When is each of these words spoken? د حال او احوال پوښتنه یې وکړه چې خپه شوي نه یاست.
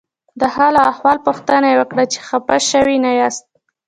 د 0.39 0.41
حال 0.53 0.73
او 0.81 0.85
احوال 0.93 1.17
پوښتنه 1.27 1.67
یې 1.71 1.79
وکړه 1.79 2.03
چې 2.11 2.19
خپه 2.27 2.57
شوي 2.69 2.97
نه 3.05 3.11
یاست. 3.19 3.45